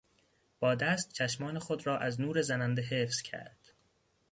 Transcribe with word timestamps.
با 0.59 0.75
دست 0.75 1.13
چشمان 1.13 1.59
خود 1.59 1.87
را 1.87 1.97
از 1.99 2.21
نور 2.21 2.41
زننده 2.41 2.81
حفظ 2.81 3.21
کرد. 3.21 3.73